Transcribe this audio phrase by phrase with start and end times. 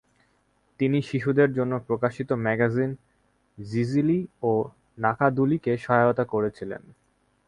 [0.79, 2.91] তিনি শিশুদের জন্য প্রকাশিত ম্যাগাজিন
[3.57, 4.51] জিজিলি ও
[4.97, 6.81] নাকাদুলিকে সহায়তা করেছিলেন।